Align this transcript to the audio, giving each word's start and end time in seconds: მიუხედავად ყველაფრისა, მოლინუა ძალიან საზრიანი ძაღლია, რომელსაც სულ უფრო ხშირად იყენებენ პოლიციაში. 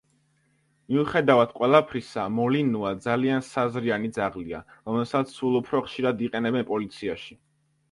მიუხედავად 0.93 1.53
ყველაფრისა, 1.59 2.23
მოლინუა 2.37 2.95
ძალიან 3.05 3.45
საზრიანი 3.49 4.11
ძაღლია, 4.17 4.63
რომელსაც 4.89 5.37
სულ 5.37 5.61
უფრო 5.63 5.85
ხშირად 5.91 6.27
იყენებენ 6.31 6.69
პოლიციაში. 6.75 7.41